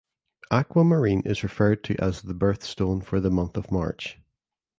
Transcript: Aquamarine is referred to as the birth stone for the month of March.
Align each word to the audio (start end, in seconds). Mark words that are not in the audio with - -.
Aquamarine 0.49 1.21
is 1.27 1.43
referred 1.43 1.83
to 1.83 1.95
as 2.03 2.23
the 2.23 2.33
birth 2.33 2.63
stone 2.63 3.01
for 3.01 3.19
the 3.19 3.29
month 3.29 3.55
of 3.55 3.71
March. 3.71 4.19